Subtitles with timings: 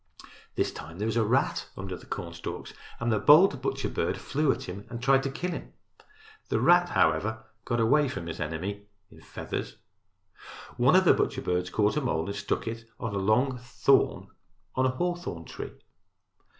[0.55, 4.51] This time there was a rat under the cornstalks and a bold butcher bird flew
[4.51, 5.73] at him and tried to kill him.
[6.49, 9.75] The rat, however, got away from his enemy in feathers.
[10.75, 14.29] One of the butcher birds caught a mole and stuck it on a long thorn
[14.73, 15.73] on a hawthorn tree.